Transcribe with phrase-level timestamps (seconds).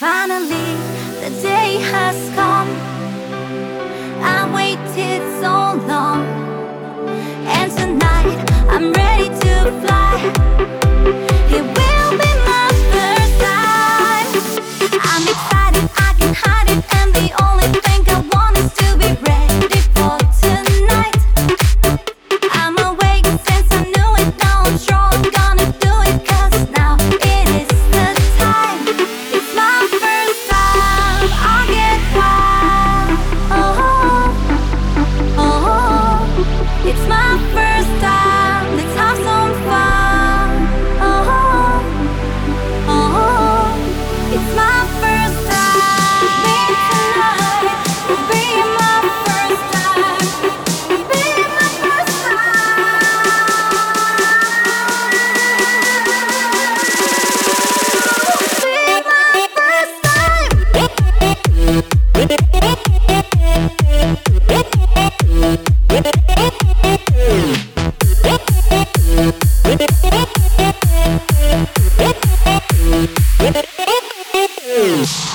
[0.00, 0.78] Finally,
[1.20, 2.99] the day has come.
[75.00, 75.29] Peace.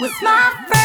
[0.00, 0.79] was my friend.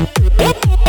[0.00, 0.79] Hey!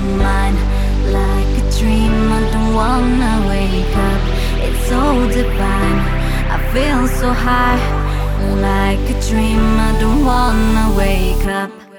[0.00, 0.58] mind
[1.12, 4.22] Like a dream, I don't wanna wake up.
[4.66, 6.00] It's so divine,
[6.54, 7.80] I feel so high
[8.60, 11.93] Like a dream, I don't wanna wake up.